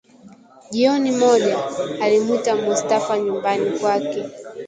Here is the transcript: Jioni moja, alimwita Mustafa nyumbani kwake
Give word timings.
Jioni 0.71 1.11
moja, 1.11 1.59
alimwita 2.01 2.55
Mustafa 2.55 3.19
nyumbani 3.19 3.79
kwake 3.79 4.25